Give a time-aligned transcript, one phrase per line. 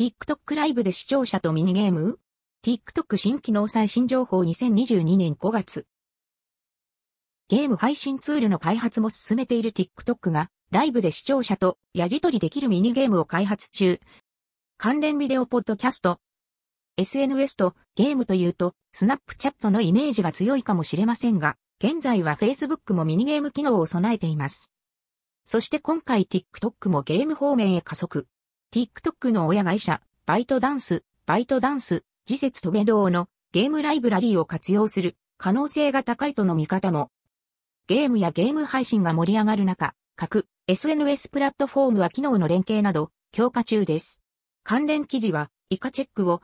[0.00, 2.18] TikTok ライブで視聴者とミニゲーム
[2.64, 5.84] ?TikTok 新機能最新情報？2022年5月。
[7.50, 14.00] ゲーム配信ツールの開発も進めている TikTok が、ライブで視聴者とやり取りできるミニゲームを開発中。
[14.78, 16.18] 関連ビデオポッドキャスト。
[16.96, 24.72] SNS とゲームというと、スナップチャットのイメージが強いかもしれませんが、現在は Facebook もミニゲーム機能を備えています。
[25.44, 28.26] そして今回 TikTok もゲーム方面へ加速。
[28.72, 37.10] TikTok の親会社、バイトダンス、バイトダンス、次節とべ堂のゲームライブラリーを活用する可能性が高いとの見方も
[37.88, 44.22] ゲームやゲーム配信が盛り上がる中、各 SNS プラットフォームは機能の連携など強化中です。
[44.62, 46.40] 関連記事は以下チェックを